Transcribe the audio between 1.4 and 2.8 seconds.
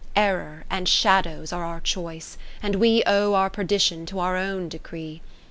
are our choice, and